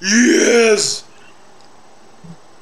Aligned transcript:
Yes. 0.00 1.04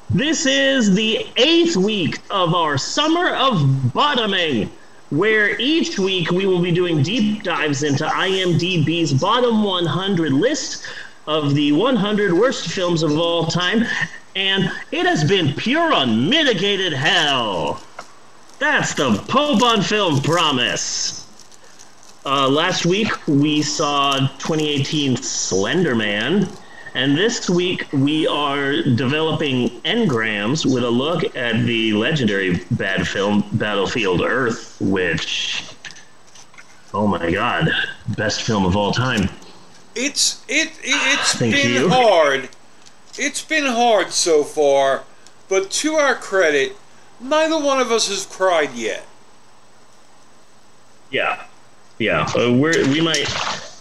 This 0.09 0.45
is 0.45 0.93
the 0.93 1.25
eighth 1.37 1.75
week 1.75 2.19
of 2.29 2.53
our 2.53 2.77
summer 2.77 3.29
of 3.29 3.93
bottoming, 3.93 4.69
where 5.09 5.59
each 5.59 5.97
week 5.99 6.31
we 6.31 6.45
will 6.45 6.61
be 6.61 6.71
doing 6.71 7.01
deep 7.01 7.43
dives 7.43 7.83
into 7.83 8.05
IMDb's 8.05 9.13
bottom 9.13 9.63
100 9.63 10.33
list 10.33 10.83
of 11.27 11.55
the 11.55 11.71
100 11.71 12.33
worst 12.33 12.67
films 12.67 13.03
of 13.03 13.17
all 13.17 13.45
time, 13.45 13.85
and 14.35 14.71
it 14.91 15.05
has 15.05 15.23
been 15.23 15.53
pure 15.53 15.91
unmitigated 15.93 16.93
hell. 16.93 17.81
That's 18.59 18.93
the 18.93 19.23
Pope 19.27 19.63
on 19.63 19.81
Film 19.81 20.21
promise. 20.21 21.25
Uh, 22.25 22.49
last 22.49 22.85
week 22.85 23.11
we 23.27 23.61
saw 23.61 24.17
2018 24.39 25.17
Slender 25.17 25.93
Man, 25.93 26.49
and 26.95 27.17
this 27.17 27.49
week 27.49 27.85
we 27.91 28.25
are 28.25 28.81
developing 28.81 29.69
engrams 29.81 30.65
with 30.65 30.83
a 30.83 30.89
look 30.89 31.35
at 31.35 31.65
the 31.65 31.91
legendary 31.91 32.61
bad 32.71 33.05
film 33.05 33.43
Battlefield 33.51 34.21
Earth, 34.21 34.77
which, 34.79 35.65
oh 36.93 37.05
my 37.05 37.29
god, 37.29 37.69
best 38.17 38.43
film 38.43 38.65
of 38.65 38.77
all 38.77 38.93
time. 38.93 39.29
It's 39.93 40.43
it, 40.47 40.69
it 40.69 41.19
it's 41.19 41.35
Thank 41.35 41.55
been 41.55 41.83
you. 41.83 41.89
hard. 41.89 42.49
It's 43.17 43.43
been 43.43 43.65
hard 43.65 44.11
so 44.11 44.43
far, 44.43 45.03
but 45.49 45.69
to 45.71 45.95
our 45.95 46.15
credit, 46.15 46.77
neither 47.19 47.59
one 47.59 47.79
of 47.81 47.91
us 47.91 48.07
has 48.07 48.25
cried 48.25 48.73
yet. 48.73 49.05
Yeah, 51.11 51.43
yeah, 51.99 52.23
uh, 52.35 52.53
we're, 52.53 52.87
we 52.89 53.01
might 53.01 53.27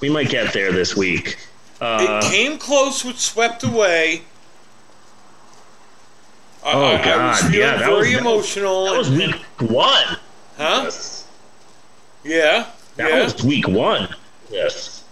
we 0.01 0.11
might 0.11 0.29
get 0.31 0.53
there 0.53 0.73
this 0.73 0.97
week. 0.97 1.39
Uh, 1.81 1.99
it 2.25 2.31
came 2.33 2.59
close 2.59 3.05
with 3.05 3.19
Swept 3.19 3.63
Away. 3.65 4.23
I, 6.65 6.73
Oh, 6.73 6.83
I- 6.85 6.91
I 6.93 6.97
was 6.97 7.05
God, 7.05 7.37
feeling 7.51 7.55
yeah, 7.61 7.77
that 7.77 7.87
very 7.87 8.11
was- 8.13 8.21
emotional. 8.21 8.85
that 8.87 8.97
was 8.99 9.11
week 9.11 9.35
one. 9.61 10.17
Huh? 10.57 10.91
Yeah. 12.25 12.67
That 12.97 13.11
yeah. 13.11 13.23
was 13.25 13.43
week 13.45 13.69
one. 13.69 14.09
Yes. 14.51 15.05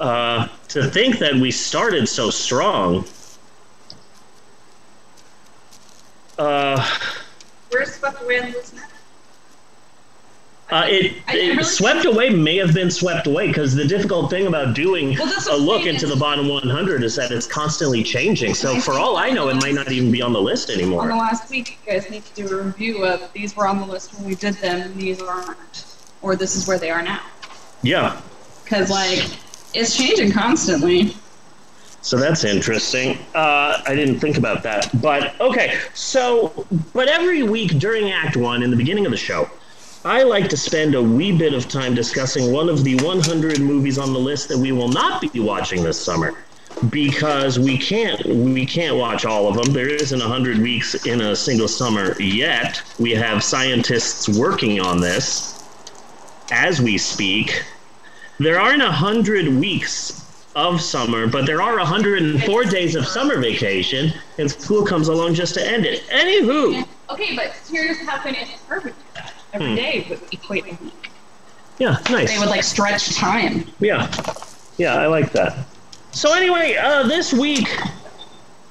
Uh, 0.00 0.48
to 0.68 0.88
think 0.88 1.18
that 1.18 1.34
we 1.34 1.50
started 1.50 2.08
so 2.08 2.30
strong. 2.30 3.04
Uh, 6.38 6.82
Where's 7.70 7.94
Swept 7.94 8.22
Away 8.22 8.40
on 8.40 8.52
the 8.52 8.58
list 8.58 8.74
now? 8.74 8.82
Uh, 10.72 10.86
it, 10.88 11.12
I- 11.28 11.32
I 11.32 11.36
it 11.36 11.48
really- 11.50 11.62
swept 11.64 12.04
away 12.06 12.30
may 12.30 12.56
have 12.56 12.72
been 12.74 12.90
swept 12.90 13.26
away 13.26 13.46
because 13.48 13.74
the 13.74 13.84
difficult 13.84 14.30
thing 14.30 14.46
about 14.46 14.74
doing 14.74 15.16
Well, 15.18 15.32
a 15.50 15.56
look 15.56 15.86
into 15.86 16.06
the 16.06 16.16
bottom 16.16 16.48
100 16.48 17.02
is 17.04 17.14
that 17.16 17.30
it's 17.30 17.46
constantly 17.46 18.02
changing. 18.02 18.54
So 18.54 18.80
for 18.80 18.92
all 18.94 19.16
I 19.16 19.30
know, 19.30 19.48
it 19.48 19.56
might 19.56 19.74
not 19.74 19.90
even 19.92 20.10
be 20.10 20.22
on 20.22 20.32
the 20.32 20.40
list 20.40 20.70
anymore. 20.70 21.02
On 21.02 21.08
the 21.08 21.14
last 21.16 21.50
week, 21.50 21.78
you 21.86 21.92
guys 21.92 22.08
need 22.10 22.24
to 22.24 22.34
do 22.34 22.58
a 22.58 22.62
review 22.62 23.04
of 23.04 23.32
these 23.32 23.54
were 23.56 23.66
on 23.66 23.78
the 23.80 23.86
list 23.86 24.14
when 24.14 24.24
we 24.24 24.34
did 24.34 24.54
them, 24.54 24.80
and 24.80 24.96
these 24.96 25.20
aren't, 25.22 25.84
or 26.22 26.34
this 26.36 26.56
is 26.56 26.66
where 26.66 26.78
they 26.78 26.90
are 26.90 27.02
now. 27.02 27.20
Yeah. 27.82 28.20
Because 28.64 28.90
like, 28.90 29.24
it's 29.74 29.96
changing 29.96 30.32
constantly. 30.32 31.14
So 32.00 32.16
that's 32.16 32.42
interesting. 32.44 33.16
Uh, 33.34 33.80
I 33.86 33.94
didn't 33.94 34.18
think 34.18 34.36
about 34.36 34.62
that. 34.64 34.88
But 35.00 35.38
okay, 35.40 35.78
so, 35.94 36.66
but 36.92 37.06
every 37.08 37.42
week 37.44 37.78
during 37.78 38.10
Act 38.10 38.36
One, 38.36 38.62
in 38.64 38.70
the 38.70 38.76
beginning 38.76 39.04
of 39.06 39.12
the 39.12 39.16
show, 39.18 39.48
I 40.04 40.24
like 40.24 40.48
to 40.48 40.56
spend 40.56 40.96
a 40.96 41.02
wee 41.02 41.30
bit 41.30 41.54
of 41.54 41.68
time 41.68 41.94
discussing 41.94 42.52
one 42.52 42.68
of 42.68 42.82
the 42.82 42.96
100 42.96 43.60
movies 43.60 43.98
on 43.98 44.12
the 44.12 44.18
list 44.18 44.48
that 44.48 44.58
we 44.58 44.72
will 44.72 44.88
not 44.88 45.20
be 45.20 45.38
watching 45.38 45.84
this 45.84 46.02
summer. 46.02 46.32
Because 46.90 47.60
we 47.60 47.78
can't, 47.78 48.24
we 48.26 48.66
can't 48.66 48.96
watch 48.96 49.24
all 49.24 49.46
of 49.46 49.54
them. 49.54 49.72
There 49.72 49.88
isn't 49.88 50.18
100 50.18 50.58
weeks 50.58 51.06
in 51.06 51.20
a 51.20 51.36
single 51.36 51.68
summer 51.68 52.20
yet. 52.20 52.82
We 52.98 53.12
have 53.12 53.44
scientists 53.44 54.28
working 54.28 54.80
on 54.80 55.00
this 55.00 55.62
as 56.50 56.82
we 56.82 56.98
speak. 56.98 57.62
There 58.40 58.58
aren't 58.58 58.82
100 58.82 59.46
weeks 59.54 60.50
of 60.56 60.80
summer, 60.80 61.28
but 61.28 61.46
there 61.46 61.62
are 61.62 61.76
104 61.78 62.64
days 62.64 62.96
of 62.96 63.06
summer 63.06 63.40
vacation, 63.40 64.12
and 64.38 64.50
school 64.50 64.84
comes 64.84 65.06
along 65.06 65.34
just 65.34 65.54
to 65.54 65.64
end 65.64 65.86
it. 65.86 66.02
Anywho, 66.08 66.84
Okay, 67.10 67.36
but 67.36 67.52
here's 67.70 67.98
how 68.08 68.18
Ferb 68.18 68.84
would 68.84 68.94
that. 69.14 69.34
Every 69.52 69.68
Hmm. 69.68 69.74
day 69.74 70.06
would 70.08 70.20
equate 70.32 70.64
a 70.66 70.70
week. 70.82 71.10
yeah, 71.78 71.96
nice. 72.10 72.30
They 72.32 72.38
would 72.38 72.48
like 72.48 72.62
stretch 72.62 73.14
time. 73.14 73.64
Yeah, 73.80 74.08
yeah, 74.78 74.94
I 74.96 75.06
like 75.06 75.32
that. 75.32 75.56
So 76.12 76.32
anyway, 76.34 76.76
uh, 76.76 77.04
this 77.04 77.32
week 77.32 77.68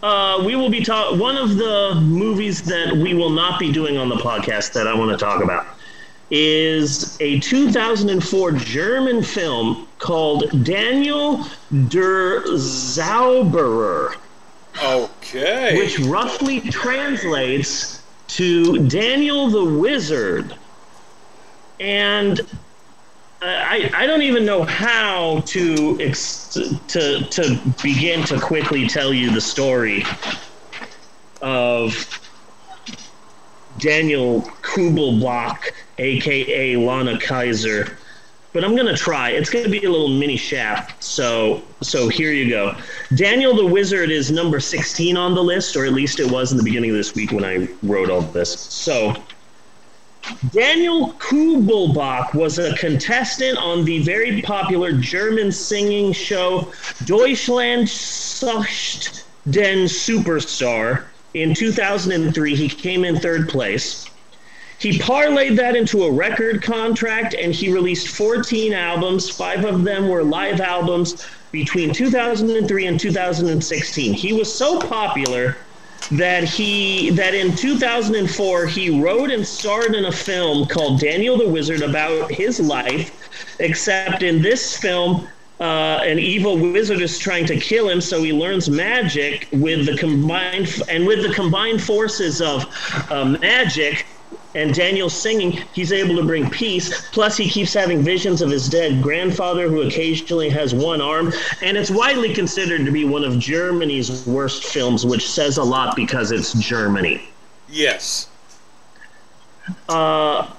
uh, 0.03 0.41
we 0.45 0.55
will 0.55 0.69
be 0.69 0.83
talking. 0.83 1.19
One 1.19 1.37
of 1.37 1.57
the 1.57 1.95
movies 2.01 2.61
that 2.63 2.93
we 2.95 3.13
will 3.13 3.29
not 3.29 3.59
be 3.59 3.71
doing 3.71 3.97
on 3.97 4.09
the 4.09 4.15
podcast 4.15 4.73
that 4.73 4.87
I 4.87 4.93
want 4.95 5.11
to 5.11 5.23
talk 5.23 5.43
about 5.43 5.65
is 6.31 7.17
a 7.19 7.39
2004 7.41 8.51
German 8.53 9.21
film 9.21 9.87
called 9.99 10.63
Daniel 10.63 11.45
der 11.89 12.41
Zauberer. 12.55 14.15
Okay. 14.83 15.77
which 15.77 15.99
roughly 15.99 16.61
translates 16.61 18.01
to 18.29 18.87
Daniel 18.87 19.49
the 19.49 19.63
Wizard. 19.65 20.55
And 21.81 22.39
I, 23.41 23.89
I 23.95 24.05
don't 24.05 24.21
even 24.21 24.45
know 24.45 24.61
how 24.63 25.41
to, 25.47 25.97
ex- 25.99 26.53
to, 26.89 27.21
to 27.23 27.61
begin 27.81 28.23
to 28.25 28.39
quickly 28.39 28.87
tell 28.87 29.11
you 29.11 29.31
the 29.31 29.41
story 29.41 30.05
of 31.41 32.19
Daniel 33.79 34.41
Küblböck, 34.61 35.71
aka 35.97 36.75
Lana 36.77 37.19
Kaiser. 37.19 37.97
But 38.53 38.63
I'm 38.63 38.75
gonna 38.75 38.95
try. 38.95 39.31
It's 39.31 39.49
gonna 39.49 39.69
be 39.69 39.83
a 39.85 39.89
little 39.89 40.09
mini 40.09 40.37
shaft. 40.37 41.03
So 41.03 41.63
so 41.81 42.09
here 42.09 42.31
you 42.31 42.49
go. 42.49 42.75
Daniel 43.15 43.55
the 43.55 43.65
Wizard 43.65 44.11
is 44.11 44.29
number 44.29 44.59
16 44.59 45.17
on 45.17 45.33
the 45.33 45.43
list, 45.43 45.75
or 45.75 45.85
at 45.85 45.93
least 45.93 46.19
it 46.19 46.29
was 46.29 46.51
in 46.51 46.57
the 46.57 46.63
beginning 46.63 46.91
of 46.91 46.97
this 46.97 47.15
week 47.15 47.31
when 47.31 47.45
I 47.45 47.69
wrote 47.81 48.11
all 48.11 48.21
this. 48.21 48.59
So 48.59 49.15
Daniel 50.51 51.13
Küblböck 51.13 52.33
was 52.33 52.59
a 52.59 52.75
contestant 52.75 53.57
on 53.57 53.85
the 53.85 53.99
very 54.03 54.41
popular 54.41 54.91
German 54.93 55.51
singing 55.51 56.13
show 56.13 56.71
Deutschland 57.05 57.87
sucht 57.87 59.23
den 59.49 59.87
Superstar. 59.87 61.05
In 61.33 61.53
2003, 61.53 62.55
he 62.55 62.67
came 62.67 63.05
in 63.05 63.19
third 63.19 63.49
place. 63.49 64.05
He 64.79 64.97
parlayed 64.97 65.57
that 65.57 65.75
into 65.75 66.03
a 66.03 66.11
record 66.11 66.63
contract 66.63 67.35
and 67.35 67.53
he 67.53 67.71
released 67.71 68.07
14 68.07 68.73
albums. 68.73 69.29
Five 69.29 69.63
of 69.63 69.83
them 69.83 70.09
were 70.09 70.23
live 70.23 70.59
albums 70.59 71.25
between 71.51 71.93
2003 71.93 72.85
and 72.87 72.99
2016. 72.99 74.13
He 74.13 74.33
was 74.33 74.53
so 74.53 74.81
popular 74.81 75.55
that 76.09 76.43
he 76.43 77.09
that 77.11 77.33
in 77.33 77.55
2004 77.55 78.67
he 78.67 79.01
wrote 79.01 79.31
and 79.31 79.45
starred 79.45 79.95
in 79.95 80.05
a 80.05 80.11
film 80.11 80.67
called 80.67 80.99
Daniel 80.99 81.37
the 81.37 81.47
Wizard 81.47 81.81
about 81.81 82.31
his 82.31 82.59
life 82.59 83.29
except 83.59 84.23
in 84.23 84.41
this 84.41 84.77
film 84.77 85.27
uh, 85.61 85.99
an 86.03 86.17
evil 86.17 86.57
wizard 86.57 87.01
is 87.01 87.19
trying 87.19 87.45
to 87.45 87.55
kill 87.55 87.87
him 87.87 88.01
so 88.01 88.23
he 88.23 88.33
learns 88.33 88.67
magic 88.67 89.47
with 89.51 89.85
the 89.85 89.95
combined 89.95 90.81
and 90.89 91.05
with 91.05 91.21
the 91.21 91.31
combined 91.33 91.81
forces 91.81 92.41
of 92.41 92.65
uh, 93.11 93.25
magic 93.25 94.05
and 94.53 94.73
Daniel 94.73 95.09
singing, 95.09 95.51
he's 95.73 95.91
able 95.91 96.15
to 96.17 96.23
bring 96.23 96.49
peace. 96.49 97.09
Plus, 97.11 97.37
he 97.37 97.49
keeps 97.49 97.73
having 97.73 98.01
visions 98.01 98.41
of 98.41 98.49
his 98.49 98.67
dead 98.67 99.01
grandfather, 99.01 99.69
who 99.69 99.81
occasionally 99.81 100.49
has 100.49 100.73
one 100.73 101.01
arm. 101.01 101.31
And 101.61 101.77
it's 101.77 101.91
widely 101.91 102.33
considered 102.33 102.85
to 102.85 102.91
be 102.91 103.05
one 103.05 103.23
of 103.23 103.39
Germany's 103.39 104.25
worst 104.25 104.65
films, 104.65 105.05
which 105.05 105.29
says 105.29 105.57
a 105.57 105.63
lot 105.63 105.95
because 105.95 106.31
it's 106.31 106.53
Germany. 106.53 107.29
yes. 107.69 108.27
Uh, 109.87 110.51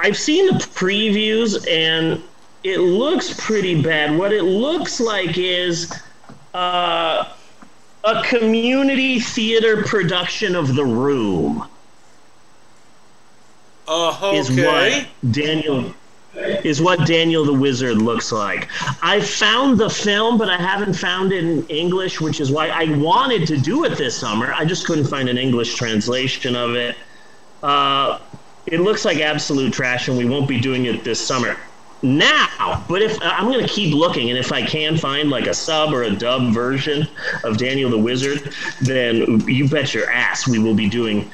I've 0.00 0.16
seen 0.16 0.46
the 0.46 0.54
previews, 0.54 1.68
and 1.68 2.22
it 2.64 2.78
looks 2.78 3.34
pretty 3.38 3.80
bad. 3.82 4.16
What 4.18 4.32
it 4.32 4.42
looks 4.42 4.98
like 4.98 5.36
is 5.36 5.92
uh, 6.54 7.28
a 8.04 8.22
community 8.24 9.20
theater 9.20 9.82
production 9.84 10.56
of 10.56 10.74
The 10.74 10.84
Room. 10.84 11.68
Uh, 13.90 14.30
is 14.34 14.48
what 14.52 15.06
Daniel 15.32 15.92
is 16.64 16.80
what 16.80 17.04
Daniel 17.08 17.44
the 17.44 17.52
Wizard 17.52 17.98
looks 17.98 18.30
like. 18.30 18.68
I 19.02 19.20
found 19.20 19.78
the 19.78 19.90
film, 19.90 20.38
but 20.38 20.48
I 20.48 20.56
haven't 20.56 20.94
found 20.94 21.32
it 21.32 21.42
in 21.42 21.66
English, 21.66 22.20
which 22.20 22.40
is 22.40 22.52
why 22.52 22.68
I 22.68 22.84
wanted 22.98 23.48
to 23.48 23.58
do 23.58 23.84
it 23.84 23.98
this 23.98 24.16
summer. 24.16 24.52
I 24.54 24.64
just 24.64 24.86
couldn't 24.86 25.06
find 25.06 25.28
an 25.28 25.36
English 25.36 25.74
translation 25.74 26.54
of 26.54 26.76
it. 26.76 26.94
Uh, 27.64 28.20
it 28.66 28.78
looks 28.78 29.04
like 29.04 29.18
absolute 29.18 29.72
trash, 29.72 30.06
and 30.06 30.16
we 30.16 30.24
won't 30.24 30.46
be 30.46 30.60
doing 30.60 30.84
it 30.84 31.02
this 31.02 31.20
summer. 31.20 31.56
Now. 32.02 32.84
But 32.88 33.02
if 33.02 33.20
uh, 33.22 33.34
I'm 33.36 33.46
going 33.46 33.64
to 33.64 33.72
keep 33.72 33.94
looking, 33.94 34.30
and 34.30 34.38
if 34.38 34.52
I 34.52 34.62
can 34.62 34.96
find 34.96 35.30
like 35.30 35.46
a 35.46 35.54
sub 35.54 35.92
or 35.92 36.04
a 36.04 36.10
dub 36.10 36.52
version 36.52 37.06
of 37.44 37.58
Daniel 37.58 37.90
the 37.90 37.98
Wizard, 37.98 38.54
then 38.80 39.40
you 39.48 39.68
bet 39.68 39.92
your 39.94 40.10
ass 40.10 40.48
we 40.48 40.58
will 40.58 40.74
be 40.74 40.88
doing 40.88 41.30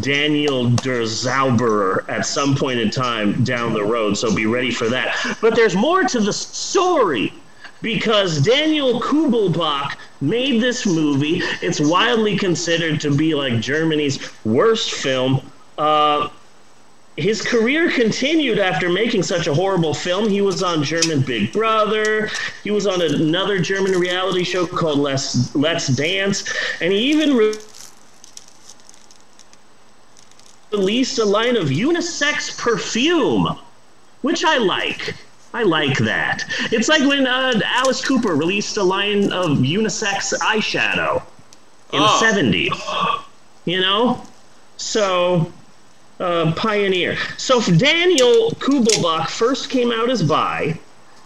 Daniel 0.00 0.70
Der 0.70 1.02
Zauberer 1.02 2.08
at 2.08 2.24
some 2.24 2.54
point 2.54 2.78
in 2.78 2.90
time 2.90 3.42
down 3.42 3.72
the 3.72 3.82
road. 3.82 4.16
So 4.16 4.34
be 4.34 4.46
ready 4.46 4.70
for 4.70 4.88
that. 4.88 5.36
But 5.40 5.56
there's 5.56 5.74
more 5.74 6.04
to 6.04 6.20
the 6.20 6.32
story 6.32 7.32
because 7.80 8.40
Daniel 8.40 9.00
Küblböck 9.00 9.96
made 10.20 10.62
this 10.62 10.86
movie. 10.86 11.42
It's 11.62 11.80
widely 11.80 12.36
considered 12.36 13.00
to 13.00 13.14
be 13.14 13.34
like 13.34 13.60
Germany's 13.60 14.30
worst 14.44 14.92
film. 14.92 15.50
Uh, 15.76 16.28
his 17.16 17.42
career 17.42 17.90
continued 17.90 18.58
after 18.58 18.88
making 18.88 19.22
such 19.22 19.46
a 19.46 19.52
horrible 19.54 19.92
film. 19.94 20.28
He 20.28 20.40
was 20.40 20.62
on 20.62 20.82
German 20.82 21.20
Big 21.20 21.52
Brother. 21.52 22.30
He 22.64 22.70
was 22.70 22.86
on 22.86 23.02
another 23.02 23.58
German 23.58 23.92
reality 23.98 24.44
show 24.44 24.66
called 24.66 24.98
Let's 24.98 25.54
Let's 25.54 25.88
Dance, 25.88 26.44
and 26.80 26.92
he 26.92 26.98
even 27.10 27.36
re- 27.36 27.54
released 30.70 31.18
a 31.18 31.24
line 31.24 31.56
of 31.56 31.68
unisex 31.68 32.56
perfume, 32.58 33.58
which 34.22 34.44
I 34.44 34.56
like. 34.58 35.14
I 35.54 35.64
like 35.64 35.98
that. 35.98 36.44
It's 36.72 36.88
like 36.88 37.02
when 37.06 37.26
uh, 37.26 37.60
Alice 37.62 38.02
Cooper 38.02 38.34
released 38.34 38.78
a 38.78 38.82
line 38.82 39.30
of 39.32 39.58
unisex 39.58 40.32
eyeshadow 40.38 41.16
in 41.92 42.00
Oh. 42.00 42.20
the 42.20 42.26
70s. 42.26 43.22
You 43.66 43.80
know? 43.82 44.22
So, 44.78 45.52
uh, 46.22 46.52
pioneer. 46.54 47.16
So, 47.36 47.58
if 47.58 47.78
Daniel 47.78 48.50
Küblböck 48.52 49.28
first 49.28 49.68
came 49.70 49.90
out 49.90 50.08
as 50.08 50.22
bi, 50.22 50.78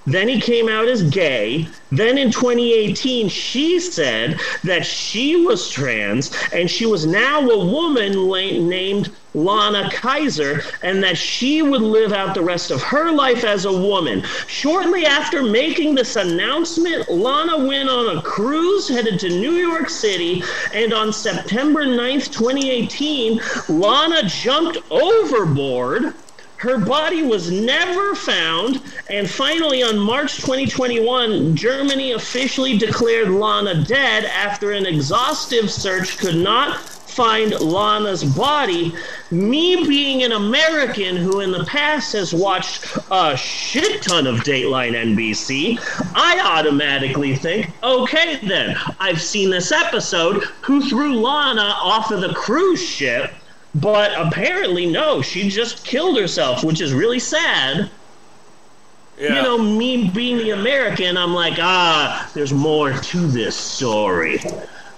then 0.06 0.29
he 0.29 0.41
came 0.41 0.69
out 0.69 0.88
as 0.88 1.03
gay. 1.03 1.69
Then 1.91 2.17
in 2.17 2.31
2018, 2.31 3.29
she 3.29 3.81
said 3.81 4.41
that 4.62 4.87
she 4.87 5.44
was 5.44 5.69
trans 5.69 6.31
and 6.53 6.70
she 6.70 6.87
was 6.87 7.06
now 7.06 7.41
a 7.41 7.64
woman 7.64 8.29
la- 8.29 8.38
named 8.38 9.11
Lana 9.35 9.91
Kaiser 9.91 10.62
and 10.82 11.03
that 11.03 11.19
she 11.19 11.61
would 11.61 11.82
live 11.82 12.12
out 12.12 12.35
the 12.35 12.43
rest 12.43 12.70
of 12.70 12.82
her 12.82 13.11
life 13.12 13.44
as 13.44 13.64
a 13.64 13.73
woman. 13.73 14.23
Shortly 14.47 15.05
after 15.05 15.43
making 15.43 15.94
this 15.94 16.17
announcement, 16.17 17.11
Lana 17.11 17.67
went 17.67 17.88
on 17.88 18.17
a 18.17 18.23
cruise 18.23 18.88
headed 18.88 19.20
to 19.20 19.29
New 19.29 19.52
York 19.52 19.91
City. 19.91 20.43
And 20.73 20.94
on 20.94 21.12
September 21.12 21.85
9th, 21.85 22.32
2018, 22.32 23.41
Lana 23.69 24.23
jumped 24.29 24.79
overboard. 24.91 26.14
Her 26.58 26.79
body 26.79 27.23
was 27.23 27.50
never 27.50 28.14
found, 28.14 28.81
and 29.11 29.29
finally, 29.29 29.82
on 29.82 29.99
March 29.99 30.37
2021, 30.37 31.55
Germany 31.55 32.12
officially 32.12 32.79
declared 32.79 33.29
Lana 33.29 33.85
dead 33.85 34.25
after 34.25 34.73
an 34.73 34.87
exhaustive 34.87 35.70
search 35.70 36.17
could 36.17 36.37
not 36.37 36.79
find 36.79 37.53
Lana's 37.61 38.25
body. 38.25 38.94
Me 39.31 39.87
being 39.87 40.23
an 40.23 40.32
American 40.32 41.17
who 41.17 41.41
in 41.41 41.50
the 41.50 41.64
past 41.64 42.12
has 42.12 42.35
watched 42.35 42.87
a 43.11 43.37
shit 43.37 44.02
ton 44.02 44.26
of 44.26 44.37
Dateline 44.41 44.93
NBC, 44.93 45.79
I 46.14 46.41
automatically 46.41 47.35
think, 47.35 47.70
okay, 47.82 48.37
then, 48.47 48.76
I've 48.99 49.20
seen 49.20 49.50
this 49.50 49.73
episode. 49.73 50.44
Who 50.62 50.88
threw 50.88 51.17
Lana 51.20 51.76
off 51.82 52.11
of 52.11 52.20
the 52.20 52.35
cruise 52.35 52.82
ship? 52.82 53.32
But 53.76 54.12
apparently, 54.17 54.87
no, 54.87 55.20
she 55.20 55.50
just 55.50 55.84
killed 55.84 56.19
herself, 56.19 56.64
which 56.64 56.81
is 56.81 56.94
really 56.94 57.19
sad. 57.19 57.90
Yeah. 59.19 59.37
You 59.37 59.43
know, 59.43 59.58
me 59.58 60.08
being 60.08 60.38
the 60.38 60.50
American, 60.50 61.17
I'm 61.17 61.34
like, 61.34 61.58
ah, 61.58 62.31
there's 62.34 62.52
more 62.52 62.93
to 62.93 63.26
this 63.26 63.55
story. 63.55 64.40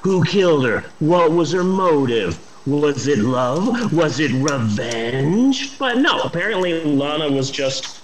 Who 0.02 0.24
killed 0.24 0.64
her? 0.66 0.84
What 1.00 1.32
was 1.32 1.50
her 1.52 1.64
motive? 1.64 2.38
Was 2.66 3.08
it 3.08 3.18
love? 3.18 3.92
Was 3.92 4.20
it 4.20 4.30
revenge? 4.32 5.76
But 5.78 5.98
no, 5.98 6.20
apparently 6.20 6.84
Lana 6.84 7.30
was 7.30 7.50
just 7.50 7.97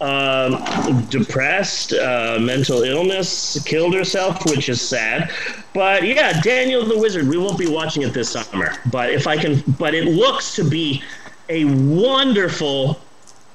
um, 0.00 1.06
depressed, 1.08 1.92
uh, 1.92 2.38
mental 2.40 2.82
illness, 2.82 3.62
killed 3.64 3.94
herself, 3.94 4.44
which 4.46 4.68
is 4.68 4.80
sad. 4.80 5.30
But 5.72 6.02
yeah, 6.02 6.40
Daniel 6.40 6.84
the 6.84 6.98
Wizard. 6.98 7.28
We 7.28 7.38
won't 7.38 7.58
be 7.58 7.68
watching 7.68 8.02
it 8.02 8.12
this 8.12 8.30
summer, 8.30 8.74
but 8.90 9.10
if 9.10 9.26
I 9.26 9.36
can, 9.36 9.62
but 9.78 9.94
it 9.94 10.04
looks 10.04 10.54
to 10.56 10.64
be 10.64 11.02
a 11.48 11.64
wonderful, 11.64 13.00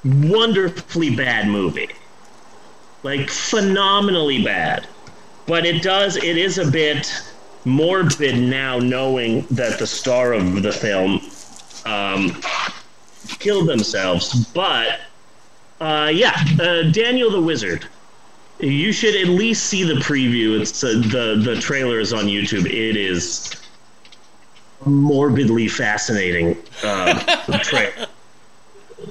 wonderfully 0.03 1.15
bad 1.15 1.47
movie, 1.47 1.89
like 3.03 3.29
phenomenally 3.29 4.43
bad. 4.43 4.87
But 5.45 5.65
it 5.65 5.81
does. 5.81 6.17
It 6.17 6.37
is 6.37 6.57
a 6.57 6.69
bit 6.69 7.11
morbid 7.65 8.37
now, 8.37 8.79
knowing 8.79 9.45
that 9.51 9.77
the 9.77 9.87
star 9.87 10.33
of 10.33 10.63
the 10.63 10.71
film 10.71 11.21
um, 11.85 12.41
killed 13.39 13.67
themselves. 13.67 14.45
But 14.45 14.99
uh, 15.81 16.11
yeah, 16.13 16.45
uh, 16.59 16.83
Daniel 16.83 17.31
the 17.31 17.41
Wizard. 17.41 17.87
You 18.59 18.91
should 18.91 19.15
at 19.15 19.27
least 19.27 19.65
see 19.65 19.83
the 19.83 19.95
preview. 19.95 20.59
It's 20.61 20.83
uh, 20.83 21.01
the 21.07 21.41
the 21.43 21.59
trailer 21.59 21.99
is 21.99 22.13
on 22.13 22.25
YouTube. 22.25 22.67
It 22.67 22.95
is 22.95 23.55
morbidly 24.85 25.67
fascinating. 25.67 26.55
Uh, 26.83 27.57
trailer. 27.63 28.07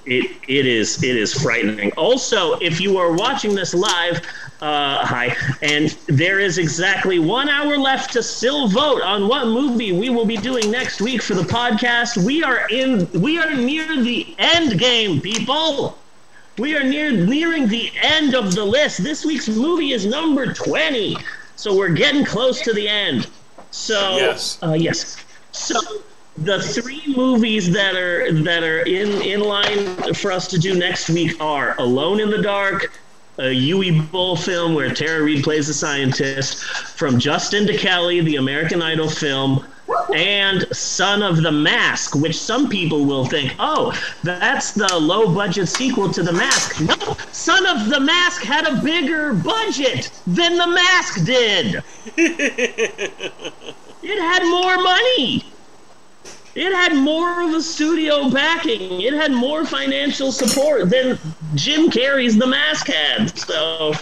It 0.06 0.30
it 0.46 0.66
is 0.66 1.02
it 1.02 1.16
is 1.16 1.34
frightening. 1.34 1.90
Also, 1.96 2.54
if 2.60 2.80
you 2.80 2.96
are 2.98 3.12
watching 3.12 3.56
this 3.56 3.74
live, 3.74 4.18
uh, 4.60 5.04
hi, 5.04 5.34
and 5.62 5.88
there 6.06 6.38
is 6.38 6.58
exactly 6.58 7.18
one 7.18 7.48
hour 7.48 7.76
left 7.76 8.12
to 8.12 8.22
still 8.22 8.68
vote 8.68 9.02
on 9.02 9.26
what 9.26 9.46
movie 9.46 9.90
we 9.90 10.08
will 10.08 10.26
be 10.26 10.36
doing 10.36 10.70
next 10.70 11.00
week 11.00 11.20
for 11.20 11.34
the 11.34 11.42
podcast. 11.42 12.24
We 12.24 12.44
are 12.44 12.68
in 12.68 13.10
we 13.20 13.40
are 13.40 13.52
near 13.52 14.00
the 14.00 14.32
end 14.38 14.78
game, 14.78 15.20
people. 15.20 15.98
We 16.58 16.76
are 16.76 16.84
near 16.84 17.10
nearing 17.10 17.68
the 17.68 17.90
end 18.02 18.34
of 18.34 18.54
the 18.54 18.64
list. 18.64 19.02
This 19.02 19.24
week's 19.24 19.48
movie 19.48 19.92
is 19.92 20.04
number 20.06 20.52
20. 20.52 21.16
So 21.56 21.74
we're 21.76 21.90
getting 21.90 22.24
close 22.24 22.60
to 22.62 22.72
the 22.72 22.88
end. 22.88 23.28
So 23.70 24.16
Yes. 24.16 24.58
uh, 24.62 24.72
yes. 24.72 25.16
So 25.52 25.78
the 26.36 26.62
three 26.62 27.02
movies 27.16 27.70
that 27.72 27.94
are 27.94 28.32
that 28.42 28.62
are 28.62 28.80
in 28.82 29.20
in 29.22 29.40
line 29.40 30.14
for 30.14 30.32
us 30.32 30.46
to 30.48 30.58
do 30.58 30.74
next 30.74 31.08
week 31.10 31.40
are 31.40 31.74
Alone 31.78 32.20
in 32.20 32.30
the 32.30 32.40
Dark, 32.42 32.92
a 33.38 33.42
Uwe 33.44 34.10
Boll 34.10 34.36
film 34.36 34.74
where 34.74 34.92
Tara 34.92 35.22
Reid 35.22 35.42
plays 35.44 35.68
a 35.68 35.74
scientist, 35.74 36.62
from 36.64 37.18
Justin 37.18 37.66
to 37.66 37.76
Kelly, 37.76 38.20
the 38.20 38.36
American 38.36 38.80
Idol 38.82 39.08
film, 39.08 39.66
and 40.14 40.66
Son 40.74 41.22
of 41.22 41.42
the 41.42 41.52
Mask, 41.52 42.14
which 42.14 42.38
some 42.38 42.68
people 42.68 43.04
will 43.04 43.24
think, 43.24 43.54
oh, 43.58 43.92
that's 44.22 44.72
the 44.72 44.96
low 44.98 45.32
budget 45.34 45.68
sequel 45.68 46.10
to 46.12 46.22
The 46.22 46.32
Mask. 46.32 46.80
No, 46.80 47.16
Son 47.32 47.66
of 47.66 47.88
the 47.88 48.00
Mask 48.00 48.42
had 48.42 48.66
a 48.66 48.82
bigger 48.82 49.32
budget 49.34 50.10
than 50.26 50.56
The 50.56 50.66
Mask 50.66 51.24
did. 51.24 51.82
it 52.16 53.42
had 54.02 54.42
more 54.44 54.82
money. 54.82 55.44
It 56.54 56.72
had 56.72 56.96
more 56.96 57.42
of 57.42 57.54
a 57.54 57.62
studio 57.62 58.28
backing. 58.28 59.00
It 59.00 59.14
had 59.14 59.30
more 59.30 59.64
financial 59.64 60.32
support 60.32 60.90
than 60.90 61.18
Jim 61.54 61.90
Carrey's 61.90 62.36
The 62.36 62.46
Mask 62.46 62.88
had. 62.88 63.38
So, 63.38 63.92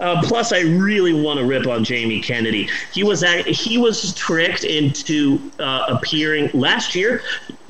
uh, 0.00 0.22
plus, 0.22 0.52
I 0.52 0.60
really 0.60 1.12
want 1.12 1.38
to 1.38 1.44
rip 1.44 1.66
on 1.66 1.84
Jamie 1.84 2.20
Kennedy. 2.20 2.68
He 2.92 3.02
was 3.02 3.22
act- 3.22 3.48
he 3.48 3.78
was 3.78 4.14
tricked 4.14 4.64
into 4.64 5.50
uh, 5.58 5.86
appearing 5.88 6.50
last 6.54 6.94
year. 6.94 7.22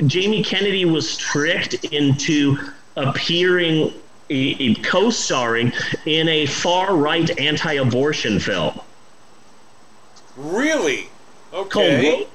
Jamie 0.07 0.43
Kennedy 0.43 0.85
was 0.85 1.17
tricked 1.17 1.85
into 1.85 2.57
appearing, 2.97 3.93
e- 4.29 4.57
e- 4.59 4.75
co-starring 4.75 5.73
in 6.07 6.29
a 6.29 6.47
far-right 6.47 7.39
anti-abortion 7.39 8.41
film 8.41 8.79
Really? 10.39 11.09
Okay. 11.53 12.27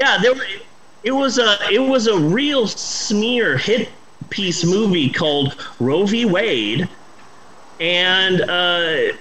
Yeah 0.00 0.18
there 0.18 0.34
were, 0.34 0.44
it 1.04 1.12
was 1.12 1.38
a 1.38 1.56
it 1.70 1.78
was 1.78 2.08
a 2.08 2.18
real 2.18 2.66
smear 2.66 3.56
hit 3.56 3.88
piece 4.30 4.64
movie 4.64 5.08
called 5.08 5.54
Roe 5.78 6.04
v 6.04 6.24
Wade 6.24 6.88
and 7.80 8.40
uh 8.42 9.12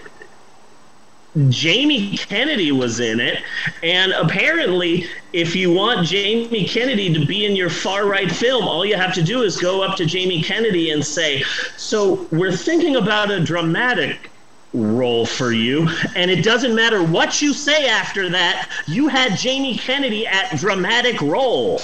Jamie 1.49 2.15
Kennedy 2.15 2.71
was 2.71 3.01
in 3.01 3.19
it, 3.19 3.43
and 3.83 4.13
apparently, 4.13 5.09
if 5.33 5.53
you 5.53 5.69
want 5.69 6.07
Jamie 6.07 6.65
Kennedy 6.65 7.13
to 7.13 7.25
be 7.25 7.45
in 7.45 7.57
your 7.57 7.69
far 7.69 8.05
right 8.05 8.31
film, 8.31 8.65
all 8.65 8.85
you 8.85 8.95
have 8.95 9.13
to 9.15 9.21
do 9.21 9.41
is 9.41 9.57
go 9.57 9.81
up 9.81 9.97
to 9.97 10.05
Jamie 10.05 10.41
Kennedy 10.41 10.91
and 10.91 11.05
say, 11.05 11.43
So, 11.75 12.25
we're 12.31 12.55
thinking 12.55 12.95
about 12.95 13.31
a 13.31 13.43
dramatic 13.43 14.31
role 14.73 15.25
for 15.25 15.51
you, 15.51 15.89
and 16.15 16.31
it 16.31 16.41
doesn't 16.41 16.73
matter 16.73 17.03
what 17.03 17.41
you 17.41 17.53
say 17.53 17.89
after 17.89 18.29
that, 18.29 18.69
you 18.87 19.09
had 19.09 19.37
Jamie 19.37 19.77
Kennedy 19.77 20.25
at 20.25 20.57
dramatic 20.57 21.19
role. 21.21 21.81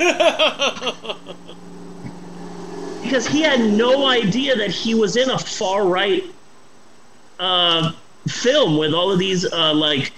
because 3.08 3.26
he 3.26 3.40
had 3.40 3.60
no 3.60 4.06
idea 4.06 4.54
that 4.54 4.70
he 4.70 4.94
was 4.94 5.16
in 5.16 5.30
a 5.30 5.38
far 5.38 5.86
right 5.86 6.24
uh, 7.38 7.92
film 8.26 8.76
with 8.76 8.92
all 8.92 9.10
of 9.10 9.18
these 9.18 9.50
uh, 9.50 9.72
like 9.72 10.12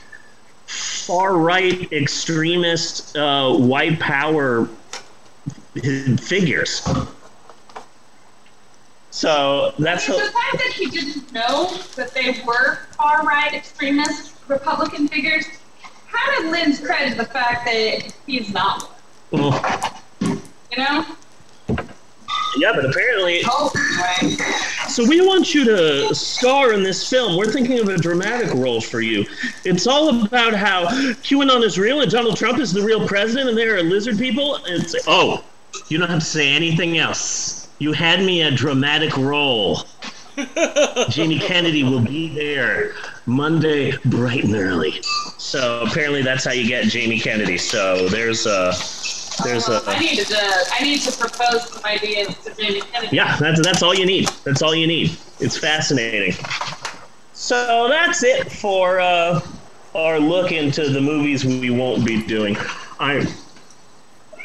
far 0.67 1.37
right 1.37 1.93
extremist 1.93 3.17
uh, 3.17 3.55
white 3.55 4.01
power 4.01 4.69
figures. 6.19 6.83
So 9.13 9.73
that's 9.79 10.09
the 10.09 10.15
fact 10.15 10.53
that 10.55 10.73
he 10.75 10.87
didn't 10.87 11.33
know 11.33 11.73
that 11.95 12.13
they 12.13 12.43
were 12.45 12.81
far 12.97 13.23
right 13.23 13.55
extremist 13.55 14.35
Republican 14.49 15.07
figures 15.07 15.45
kind 16.11 16.45
of 16.45 16.51
lends 16.51 16.81
credit 16.81 17.13
to 17.13 17.17
the 17.19 17.25
fact 17.25 17.67
that 17.67 18.13
he's 18.27 18.53
not 18.53 18.83
one. 19.31 19.63
You 20.21 20.77
know? 20.77 21.05
Yeah, 22.57 22.73
but 22.75 22.85
apparently. 22.85 23.43
So 24.89 25.07
we 25.07 25.21
want 25.21 25.55
you 25.55 25.65
to 25.65 26.15
star 26.15 26.73
in 26.73 26.83
this 26.83 27.09
film. 27.09 27.37
We're 27.37 27.53
thinking 27.53 27.79
of 27.79 27.89
a 27.89 27.97
dramatic 27.97 28.53
role 28.55 28.81
for 28.81 29.01
you. 29.01 29.25
It's 29.65 29.87
all 29.87 30.25
about 30.25 30.53
how 30.53 30.87
QAnon 30.87 31.63
is 31.63 31.79
real 31.79 32.01
and 32.01 32.11
Donald 32.11 32.37
Trump 32.37 32.59
is 32.59 32.73
the 32.73 32.83
real 32.83 33.07
president 33.07 33.49
and 33.51 33.57
there 33.57 33.77
are 33.77 33.83
lizard 33.83 34.19
people. 34.19 34.59
It's 34.67 34.97
oh, 35.07 35.45
you 35.89 35.99
don't 35.99 36.11
have 36.11 36.19
to 36.19 36.25
say 36.25 36.49
anything 36.53 36.99
else. 36.99 37.69
You 37.79 37.93
had 37.93 38.21
me 38.21 38.43
a 38.43 38.51
dramatic 38.51 39.17
role. 39.17 39.85
Jamie 41.09 41.39
Kennedy 41.39 41.83
will 41.83 42.01
be 42.01 42.29
there 42.35 42.95
Monday 43.27 43.97
bright 44.05 44.45
and 44.45 44.55
early. 44.55 45.01
So 45.39 45.85
apparently 45.87 46.23
that's 46.23 46.45
how 46.45 46.53
you 46.53 46.67
get 46.67 46.85
Jamie 46.85 47.19
Kennedy. 47.19 47.59
So 47.59 48.09
there's 48.09 48.47
a 48.47 48.73
there's 49.45 49.69
a. 49.69 49.83
I 49.87 49.99
need 49.99 50.19
to. 50.19 50.37
I 50.73 50.83
need 50.83 51.01
to 51.03 51.19
propose 51.19 51.71
some 51.71 51.85
ideas 51.85 52.37
to 52.45 52.55
Jamie 52.55 52.83
Kennedy. 52.83 53.17
Yeah, 53.17 53.37
that's 53.37 53.61
that's 53.63 53.83
all 53.83 53.95
you 53.95 54.07
need. 54.07 54.29
That's 54.45 54.63
all 54.63 54.75
you 54.75 54.87
need. 54.87 55.17
It's 55.39 55.57
fascinating. 55.57 56.35
So 57.33 57.89
that's 57.89 58.23
it 58.23 58.53
for 58.53 59.01
uh, 59.01 59.41
our 59.95 60.19
look 60.19 60.53
into 60.53 60.91
the 60.91 61.01
movies 61.01 61.45
we 61.45 61.71
won't 61.71 62.05
be 62.05 62.23
doing. 62.23 62.57
I 62.99 63.27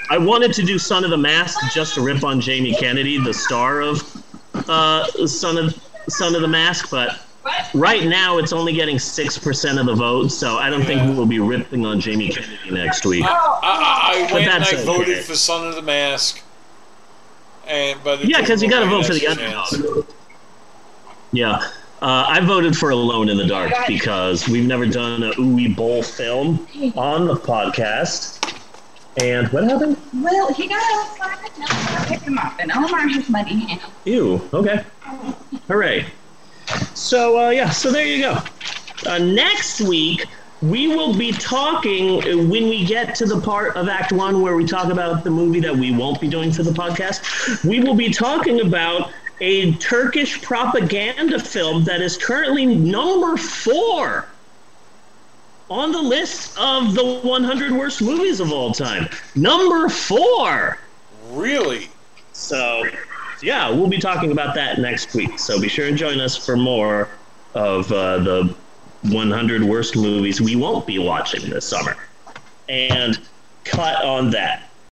I 0.09 0.17
wanted 0.17 0.53
to 0.53 0.63
do 0.63 0.77
Son 0.77 1.03
of 1.03 1.09
the 1.09 1.17
Mask 1.17 1.59
just 1.73 1.95
to 1.95 2.01
rip 2.01 2.23
on 2.23 2.39
Jamie 2.39 2.75
Kennedy, 2.75 3.19
the 3.19 3.33
star 3.33 3.81
of 3.81 4.23
uh, 4.69 5.05
Son 5.27 5.57
of 5.57 5.84
Son 6.07 6.35
of 6.35 6.41
the 6.41 6.47
Mask, 6.47 6.89
but 6.89 7.21
right 7.73 8.05
now 8.05 8.37
it's 8.37 8.53
only 8.53 8.73
getting 8.73 8.99
six 8.99 9.37
percent 9.37 9.79
of 9.79 9.85
the 9.85 9.95
vote, 9.95 10.29
so 10.29 10.57
I 10.57 10.69
don't 10.69 10.81
yeah. 10.81 10.87
think 10.87 11.17
we'll 11.17 11.25
be 11.25 11.39
ripping 11.39 11.85
on 11.85 11.99
Jamie 11.99 12.29
Kennedy 12.29 12.71
next 12.71 13.05
week. 13.05 13.25
I, 13.25 13.29
I, 13.29 14.27
I 14.29 14.33
went 14.33 14.47
and 14.47 14.63
I 14.63 14.67
okay. 14.67 14.83
voted 14.85 15.23
for 15.23 15.35
Son 15.35 15.67
of 15.67 15.75
the 15.75 15.81
Mask, 15.81 16.41
and 17.67 17.99
but 18.03 18.23
yeah, 18.25 18.41
because 18.41 18.61
you 18.61 18.69
got 18.69 18.81
to 18.81 18.87
vote 18.87 19.05
for 19.05 19.13
the 19.13 19.27
underdog. 19.27 20.05
Yeah. 21.31 21.59
Uh, 22.01 22.25
I 22.27 22.39
voted 22.41 22.77
for 22.77 22.89
Alone 22.89 23.29
in 23.29 23.37
the 23.37 23.47
Dark 23.47 23.71
because 23.87 24.47
we've 24.47 24.65
never 24.65 24.85
done 24.85 25.23
a 25.23 25.31
Uwe 25.31 25.75
Boll 25.75 26.03
film 26.03 26.67
on 26.95 27.25
the 27.25 27.35
podcast. 27.35 28.44
And 29.21 29.47
what 29.49 29.63
happened? 29.63 29.97
Well, 30.13 30.53
he 30.53 30.67
got 30.67 30.83
outside 30.93 31.49
and 31.55 31.63
Omar 31.69 32.05
picked 32.05 32.23
him 32.23 32.37
up, 32.37 32.59
and 32.59 32.71
Omar 32.71 33.07
has 33.07 33.29
muddy 33.29 33.59
hands. 33.59 33.81
Ew. 34.03 34.41
Okay. 34.53 34.83
Hooray. 35.67 36.05
So 36.93 37.39
uh, 37.39 37.49
yeah, 37.51 37.69
so 37.69 37.91
there 37.91 38.05
you 38.05 38.23
go. 38.23 38.39
Uh, 39.05 39.19
next 39.19 39.81
week 39.81 40.25
we 40.61 40.87
will 40.87 41.15
be 41.15 41.31
talking 41.31 42.49
when 42.49 42.69
we 42.69 42.85
get 42.85 43.13
to 43.15 43.25
the 43.25 43.39
part 43.39 43.75
of 43.75 43.87
Act 43.87 44.11
One 44.11 44.41
where 44.41 44.55
we 44.55 44.65
talk 44.65 44.91
about 44.91 45.23
the 45.23 45.29
movie 45.29 45.59
that 45.59 45.75
we 45.75 45.91
won't 45.91 46.19
be 46.19 46.27
doing 46.27 46.51
for 46.51 46.63
the 46.63 46.71
podcast. 46.71 47.63
We 47.63 47.79
will 47.81 47.93
be 47.93 48.11
talking 48.11 48.61
about 48.61 49.11
a 49.41 49.73
Turkish 49.73 50.41
propaganda 50.41 51.39
film 51.39 51.83
that 51.83 52.01
is 52.01 52.17
currently 52.17 52.65
number 52.65 53.37
four 53.37 54.27
on 55.69 55.91
the 55.91 56.01
list 56.01 56.57
of 56.59 56.93
the 56.93 57.19
100 57.21 57.71
worst 57.71 58.01
movies 58.01 58.39
of 58.39 58.51
all 58.51 58.71
time. 58.71 59.09
Number 59.35 59.89
four. 59.89 60.77
Really? 61.29 61.89
So 62.33 62.83
yeah, 63.41 63.69
we'll 63.69 63.87
be 63.87 63.99
talking 63.99 64.31
about 64.31 64.55
that 64.55 64.79
next 64.79 65.13
week. 65.13 65.39
So 65.39 65.59
be 65.59 65.67
sure 65.67 65.87
and 65.87 65.97
join 65.97 66.19
us 66.19 66.37
for 66.37 66.55
more 66.55 67.09
of 67.53 67.91
uh, 67.91 68.19
the 68.19 68.55
100 69.03 69.63
worst 69.63 69.95
movies 69.95 70.41
we 70.41 70.55
won't 70.55 70.85
be 70.85 70.99
watching 70.99 71.49
this 71.49 71.65
summer. 71.65 71.95
And 72.69 73.19
cut 73.63 74.03
on 74.03 74.31
that. 74.31 74.64